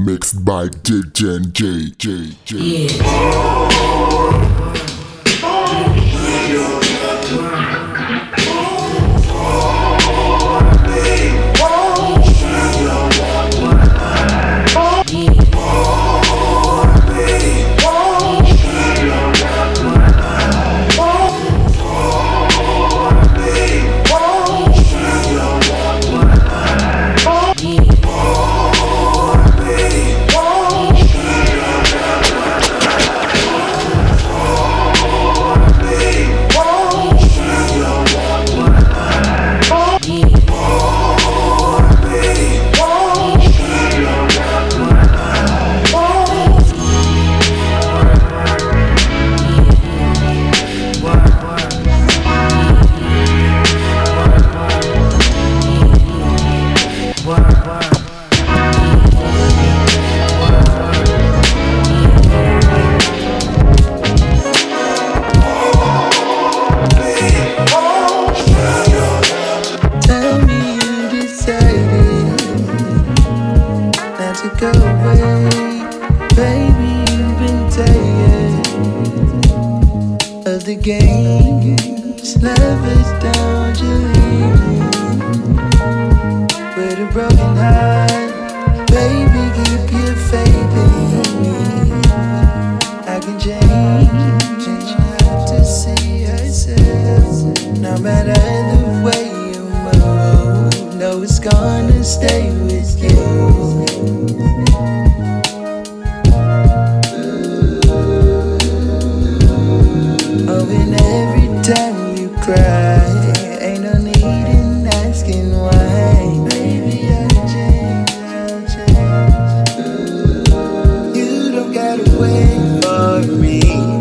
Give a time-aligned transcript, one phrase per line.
[0.00, 2.56] mixed by DJ J J J.
[2.56, 2.92] Yeah.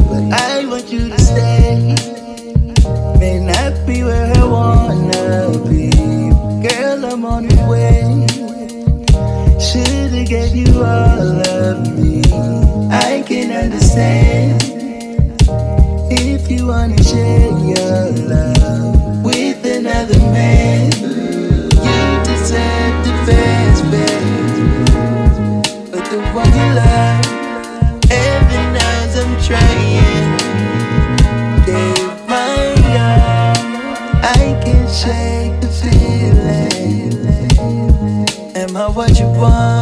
[0.09, 1.95] but I want you to stay.
[3.19, 5.89] May not be where I wanna be.
[6.67, 8.27] Girl, I'm on way.
[9.59, 12.21] Should've gave you all of me.
[12.91, 14.61] I can understand
[16.11, 18.60] if you wanna share your love.
[39.41, 39.80] one.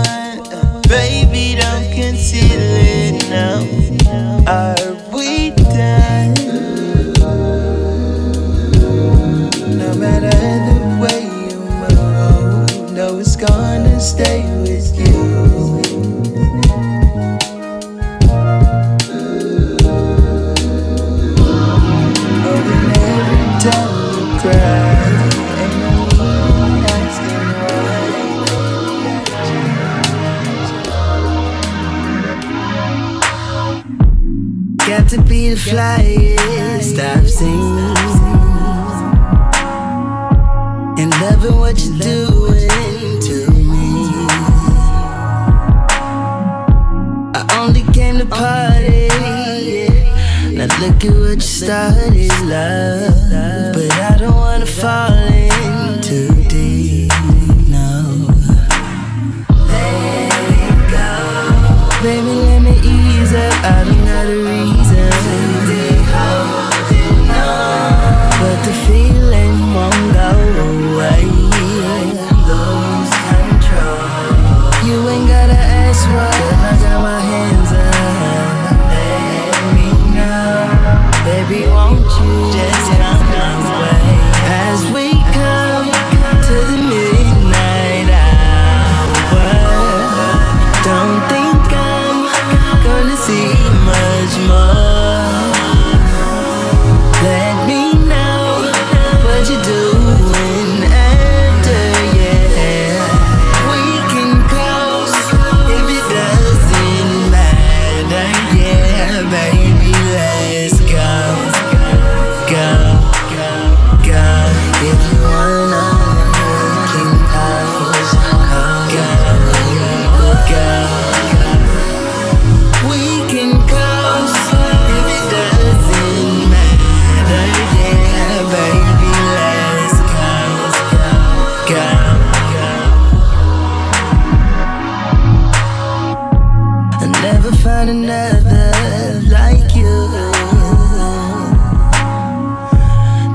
[137.50, 140.07] never find another like you.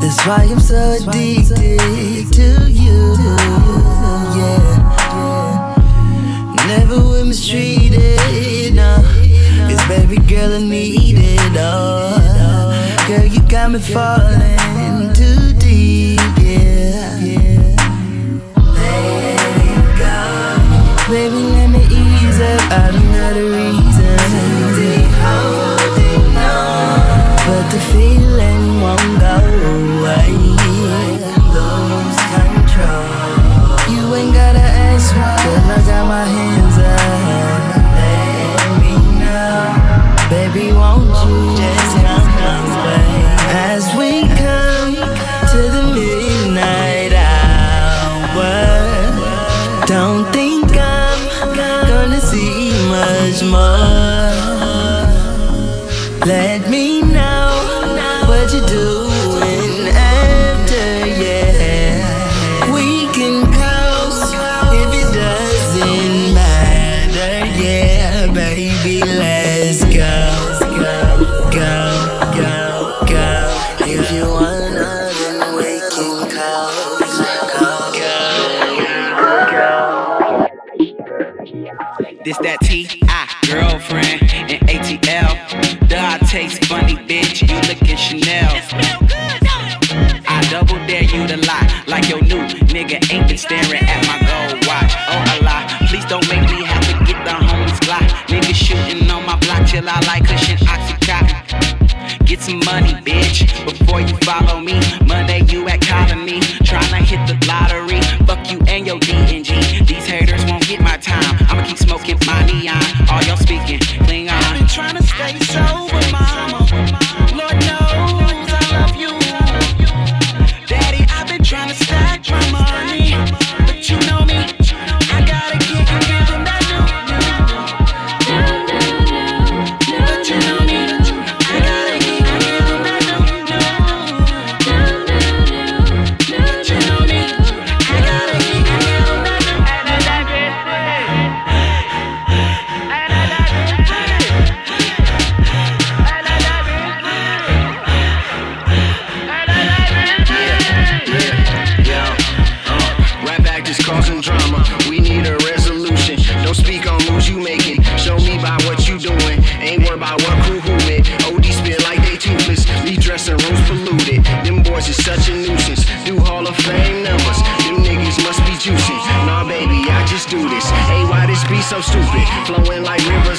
[0.01, 3.15] That's why I'm so addicted to you.
[4.37, 4.75] Yeah.
[6.67, 9.03] Never was mistreated, no.
[9.69, 12.19] Cause baby girl, I need it all.
[13.09, 17.19] Girl, you got me falling too deep, yeah.
[18.57, 21.13] Let it go.
[21.13, 22.73] Baby, let me ease up.
[22.73, 23.64] I don't a
[27.47, 29.37] but the feeling won't go
[29.77, 30.31] away.
[31.55, 33.05] Lose control.
[33.93, 37.85] You ain't gotta ask why, cause I got my hands up.
[38.01, 39.61] Let me know,
[40.31, 42.57] baby, won't you just come my
[42.87, 43.09] way?
[43.69, 44.11] As we
[44.41, 44.95] come
[45.53, 48.55] to the midnight hour,
[49.87, 51.21] don't think I'm
[51.55, 53.85] gonna see much more.
[56.27, 56.94] Let me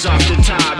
[0.04, 0.75] off the top.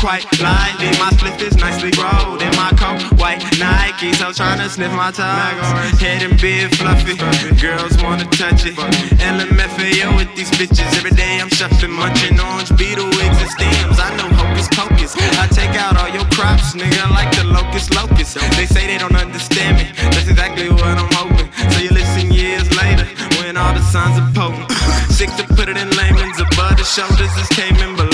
[0.00, 0.88] quite lightly.
[0.96, 4.12] My slip is nicely rolled in my coat, white Nike.
[4.14, 6.00] So tryna sniff my toes.
[6.00, 7.16] Head and beard fluffy.
[7.60, 8.74] Girls wanna touch it.
[9.20, 10.88] LMFAO with these bitches.
[10.96, 14.00] Every day I'm shuffling, munching orange beetle wigs and stems.
[14.00, 15.12] I know hocus pocus.
[15.36, 18.40] I take out all your crops, nigga, like the locust locust.
[18.56, 19.92] They say they don't understand me.
[20.12, 21.52] That's exactly what I'm hoping.
[21.72, 23.04] So you listen years later
[23.36, 24.72] when all the signs are potent.
[25.12, 28.09] Sick to put it in layman's above the shoulders is came in below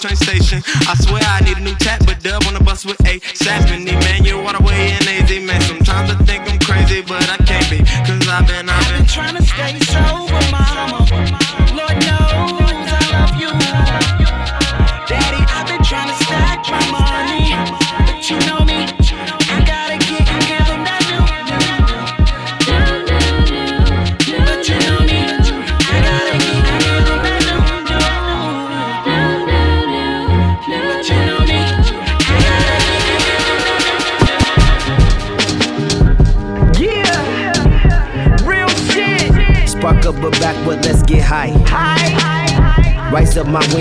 [0.00, 0.62] train station.
[0.88, 3.99] I swear I need a new tap, but dub on the bus with a sapping.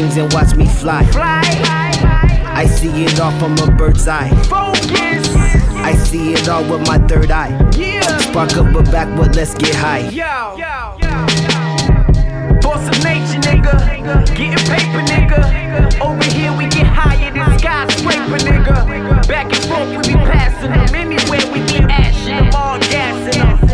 [0.09, 1.07] wings and watch me fly.
[1.13, 4.29] I see it all from a bird's eye.
[4.43, 5.35] Focus.
[5.75, 7.49] I see it all with my third eye.
[7.77, 8.01] Yeah.
[8.19, 10.09] Spark up a But let's get high.
[10.09, 11.25] Yo, yo, yo.
[12.69, 14.25] Of nature, nigga.
[14.35, 15.99] Getting paper, nigga.
[16.01, 19.27] Over here we get higher than skyscraper, nigga.
[19.27, 20.95] Back and forth we be passing them.
[20.95, 23.68] Anywhere we be ash them, all gas them.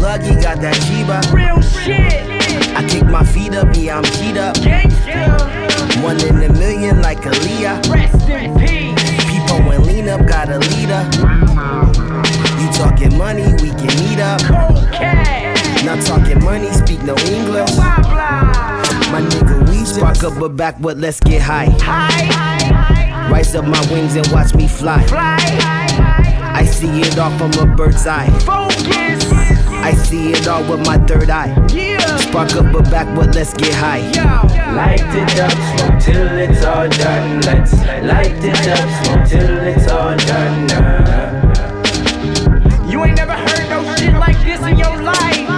[0.00, 1.20] Plug, you got that Chiba.
[1.32, 2.74] real shit.
[2.74, 4.56] I kick my feet up, yeah, I'm cheat up.
[6.02, 7.76] One in a million like Aaliyah.
[7.92, 9.24] rest in peace.
[9.30, 11.02] People when lean up, got a leader.
[12.60, 14.40] You talking money, we can meet up.
[14.92, 17.76] Cash, Not talking money, speak no English.
[17.76, 21.68] My nigga, we spark up a backwood, let's get high.
[21.80, 25.02] High, Rise up my wings and watch me fly.
[25.04, 25.36] fly,
[26.60, 28.26] I see it all from a bird's eye.
[28.40, 29.29] focus.
[29.82, 31.54] I see it all with my third eye.
[31.72, 33.98] Yeah, Spark up a backwood, let's get high.
[34.12, 34.24] yo.
[34.76, 37.40] Light it up, smoke till it's all done.
[37.42, 37.72] Let's
[38.04, 40.66] light it up, smoke till it's all done.
[40.66, 41.40] Nah.
[42.90, 45.48] You ain't never heard no shit like this in your life.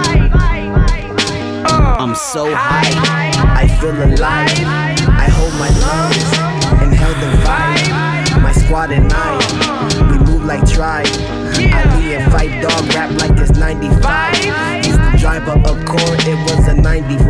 [1.65, 2.91] Uh, I'm so high,
[3.63, 4.49] I feel alive.
[5.23, 6.31] I hold my lungs,
[6.81, 8.41] inhale the vibe.
[8.41, 9.37] My squad and I,
[10.09, 11.07] we move like tribe.
[11.07, 14.85] I be a fight dog rap like it's 95.
[14.85, 17.23] Used to drive up a core, it was a 95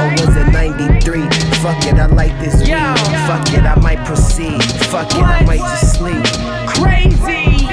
[0.00, 1.22] or was it 93?
[1.60, 2.68] Fuck it, I like this weed.
[2.68, 2.94] Yo.
[3.26, 4.62] Fuck it, I might proceed.
[4.88, 6.24] Fuck it, I might just sleep.
[6.66, 7.66] crazy.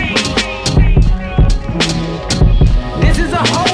[3.00, 3.65] This is a whole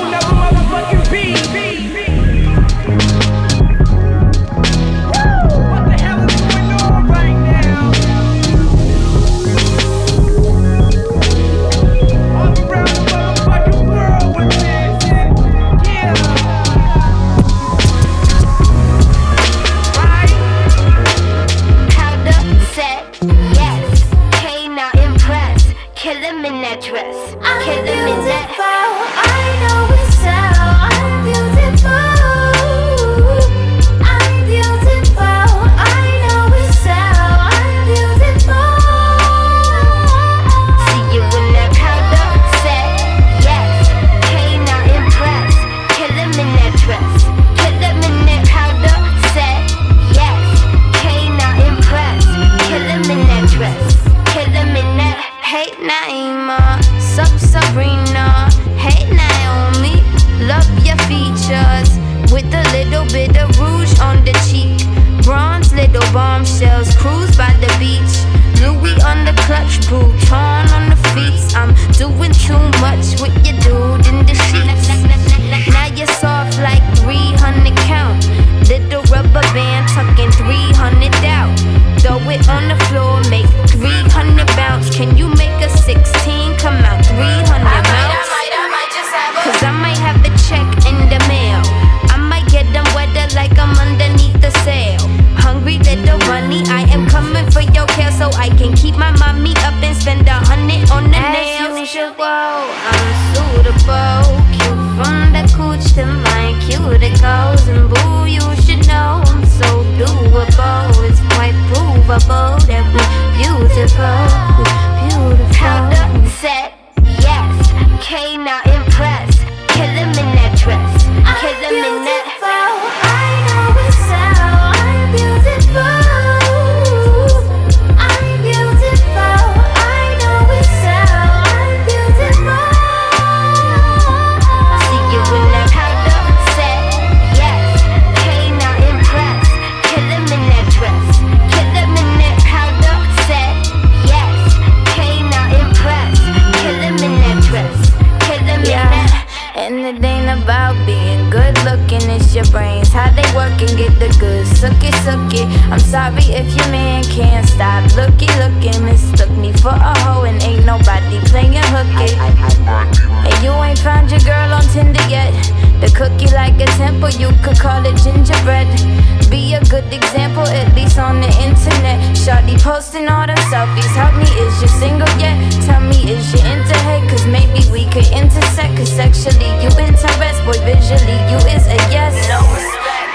[172.72, 173.92] posting all them selfies.
[174.00, 175.36] Help me, is you single yet?
[175.68, 177.04] Tell me, is you into head?
[177.10, 178.72] Cause maybe we could intersect.
[178.80, 182.16] Cause sexually you interest, boy, visually you is a yes.
[182.32, 183.12] No respect.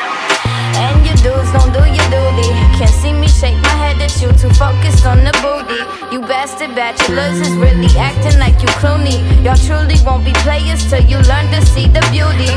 [0.77, 2.53] And your dudes don't do your duty.
[2.77, 5.81] Can't see me shake my head at you, too focused on the booty.
[6.13, 9.25] You bastard bachelors is really acting like you Clooney.
[9.41, 12.53] Y'all truly won't be players till you learn to see the beauty.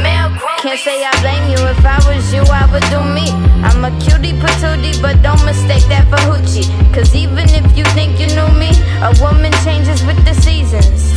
[0.62, 1.60] Can't say I blame you.
[1.68, 3.32] If I was you, I would do me.
[3.64, 6.68] I'm a cutie patootie, but don't mistake that for hoochie.
[6.94, 8.72] Cause even if you think you knew me,
[9.02, 11.16] a woman changes with the seasons.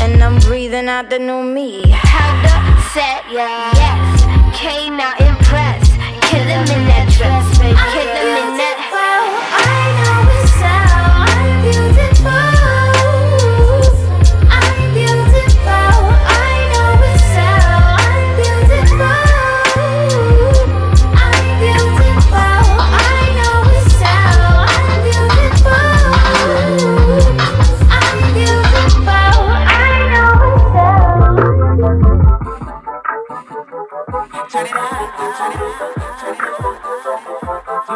[0.00, 1.82] And I'm breathing out the new me.
[1.90, 3.70] How the set, yeah.
[3.76, 4.58] Yes.
[4.58, 5.88] K now impress.
[6.28, 7.76] Kill him in that dress, babe.
[7.92, 8.49] Kill in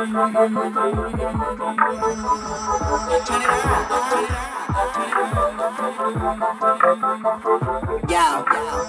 [0.05, 0.13] Yo,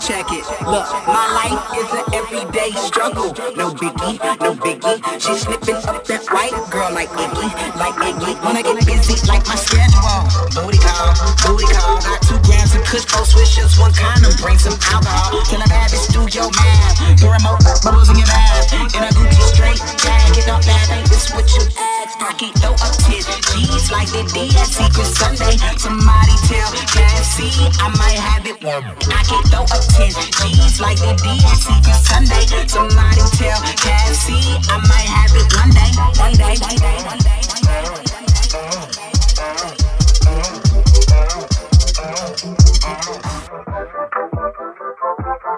[0.02, 0.44] check it.
[0.68, 3.32] Look, my life is an everyday struggle.
[3.56, 5.00] No biggie, no biggie.
[5.22, 7.48] She slipping up that white girl like Iggy,
[7.80, 8.36] like Iggy.
[8.44, 10.28] Wanna get busy like my schedule.
[10.66, 11.12] Booty call,
[11.44, 12.00] booty call.
[12.00, 14.32] Got two grams of Kush, four swishers, one condom.
[14.40, 15.44] Bring some alcohol.
[15.44, 17.20] Tell a bad bitch do your math.
[17.20, 18.72] Pour more bubbles in your bath.
[18.96, 22.16] In a Gucci straight jacket, up that ain't this what you ask.
[22.20, 23.20] Pocket throw up 10
[23.52, 25.60] G's like the D at Secret Sunday.
[25.76, 27.52] Somebody tell KFC
[27.84, 28.84] I might have it one.
[29.12, 32.44] I can't throw up 10 G's like the D at Secret Sunday.
[32.68, 35.92] Somebody tell KFC I might have it one day.
[36.16, 38.95] Day, day, one day, one day.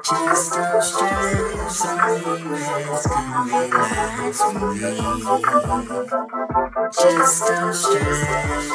[0.04, 4.94] Just stress, only rest can relax with me.
[6.94, 8.68] Just don't stress.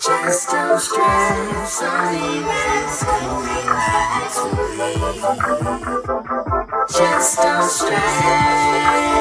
[0.00, 0.42] Just
[0.78, 4.90] stress, only rest can relax with me.
[6.88, 9.13] Just don't stress.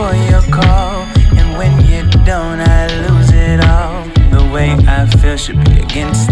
[0.00, 1.04] For your call,
[1.38, 4.04] and when you don't, I lose it all.
[4.36, 6.29] The way I feel should be against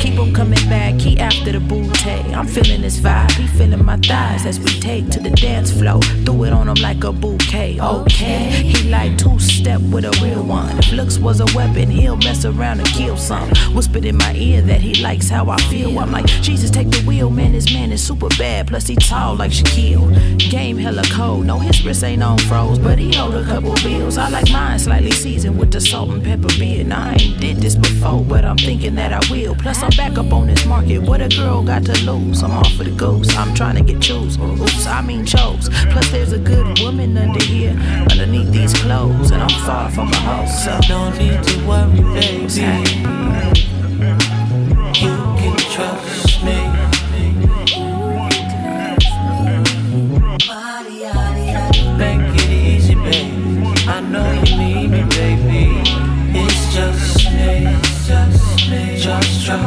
[0.00, 1.88] Keep him coming back, he after the booty.
[2.34, 6.00] I'm feeling this vibe, he feeling my thighs as we take to the dance floor.
[6.24, 7.80] Threw it on him like a bouquet.
[7.80, 10.78] Okay, he like two step with a real one.
[10.78, 13.48] If looks was a weapon, he'll mess around and kill some.
[13.74, 15.98] Whispered in my ear that he likes how I feel.
[15.98, 17.52] I'm like, Jesus, take the wheel, man.
[17.52, 18.68] This man is super bad.
[18.68, 20.38] Plus he tall like Shaquille.
[20.50, 21.46] Game hella cold.
[21.46, 24.16] No, his wrist ain't on froze, but he hold a couple bills.
[24.16, 26.48] I like mine slightly seasoned with the salt and pepper.
[26.84, 29.54] Now I ain't did this before, but I'm thinking that I will.
[29.56, 30.98] Plus I'm back up on this market.
[30.98, 32.42] What a girl got to lose.
[32.42, 33.34] I'm off for the goose.
[33.36, 34.38] I'm trying to get chose.
[34.38, 35.68] Oops, I mean chose.
[35.90, 37.72] Plus there's a good woman under here,
[38.10, 40.64] underneath these clothes, and I'm far from a house.
[40.64, 43.77] So No need to worry, baby.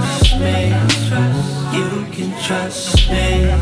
[0.02, 0.74] Trust me.
[1.78, 3.52] You can trust me.
[3.52, 3.56] I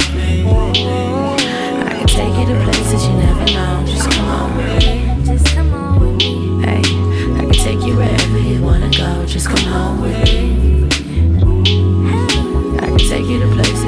[1.97, 3.83] can take you to places you never know.
[3.85, 4.95] Just come on with me.
[6.65, 6.81] Hey,
[7.35, 9.25] I can take you wherever you wanna go.
[9.25, 10.87] Just come home with me.
[12.79, 13.78] I can take you to places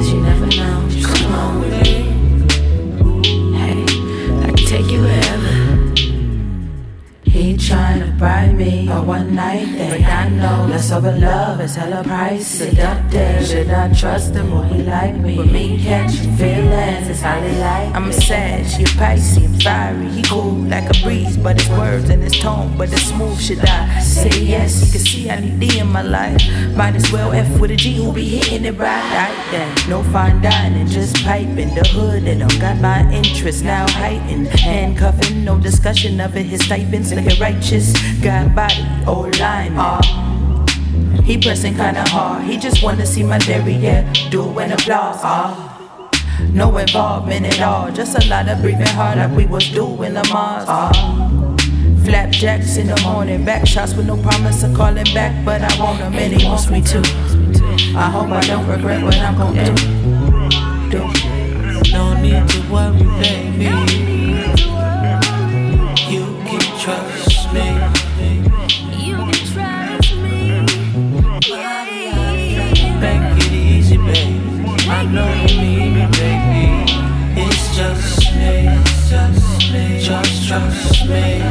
[8.64, 10.02] me a one night thing.
[10.02, 13.46] But I know less of a love is hella price seductive.
[13.46, 15.38] Should I trust him or he like me?
[15.38, 17.94] With me catching feelings is how they like.
[17.94, 20.08] I'm a sage, he a Pisces, fiery.
[20.08, 23.38] He cool like a breeze, but his words and his tone, but it's smooth.
[23.40, 24.84] Should I say yes?
[24.84, 26.40] You can see I need D in my life.
[26.76, 29.02] Might as well F with a G who be hitting it right.
[29.12, 29.86] Like that.
[29.88, 31.74] No fine dining, just piping.
[31.74, 34.48] The hood that don't got my interest now heightened.
[34.48, 36.46] Handcuffing, no discussion of it.
[36.46, 37.92] His stipends, the righteous.
[38.20, 39.74] God body, old line.
[39.76, 40.00] Ah.
[41.24, 42.44] He pressing kinda hard.
[42.44, 45.20] He just wanna see my derriere do an applause.
[45.22, 45.78] Ah.
[46.52, 47.90] No involvement at all.
[47.90, 50.64] Just a lot of breathing hard like we was doing Lamaze.
[50.68, 51.51] Ah.
[52.04, 55.98] Flapjacks in the morning, back shots with no promise of calling back, but I want
[56.00, 56.98] him and he wants me to.
[57.96, 59.74] I hope I don't regret what I'm gonna do.
[60.90, 60.98] do.
[61.92, 63.64] No need to worry, baby.
[66.10, 67.66] You can trust me.
[68.98, 70.38] You can trust me.
[73.00, 74.40] Make it easy, baby.
[74.88, 76.66] I know you need me, baby.
[77.40, 78.82] It's just me.
[80.00, 81.41] Just trust me.